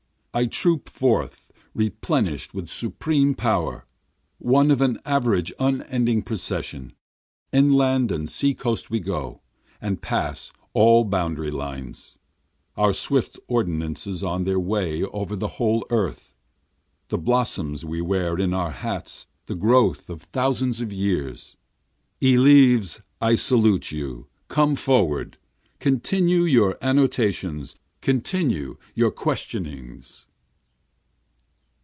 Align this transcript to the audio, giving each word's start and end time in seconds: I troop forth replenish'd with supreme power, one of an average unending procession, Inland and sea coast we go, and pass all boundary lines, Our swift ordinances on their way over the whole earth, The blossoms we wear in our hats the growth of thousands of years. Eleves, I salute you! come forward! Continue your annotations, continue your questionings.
I 0.33 0.45
troop 0.45 0.87
forth 0.87 1.51
replenish'd 1.73 2.53
with 2.53 2.69
supreme 2.69 3.35
power, 3.35 3.85
one 4.37 4.71
of 4.71 4.79
an 4.79 4.97
average 5.03 5.51
unending 5.59 6.21
procession, 6.21 6.93
Inland 7.51 8.13
and 8.13 8.29
sea 8.29 8.53
coast 8.53 8.89
we 8.89 9.01
go, 9.01 9.41
and 9.81 10.01
pass 10.01 10.53
all 10.71 11.03
boundary 11.03 11.51
lines, 11.51 12.17
Our 12.77 12.93
swift 12.93 13.37
ordinances 13.49 14.23
on 14.23 14.45
their 14.45 14.57
way 14.57 15.03
over 15.03 15.35
the 15.35 15.49
whole 15.59 15.85
earth, 15.89 16.33
The 17.09 17.17
blossoms 17.17 17.83
we 17.83 17.99
wear 17.99 18.37
in 18.37 18.53
our 18.53 18.71
hats 18.71 19.27
the 19.47 19.55
growth 19.55 20.09
of 20.09 20.21
thousands 20.21 20.79
of 20.79 20.93
years. 20.93 21.57
Eleves, 22.21 23.01
I 23.19 23.35
salute 23.35 23.91
you! 23.91 24.27
come 24.47 24.75
forward! 24.77 25.37
Continue 25.79 26.43
your 26.43 26.77
annotations, 26.81 27.75
continue 28.01 28.75
your 28.95 29.11
questionings. 29.11 30.25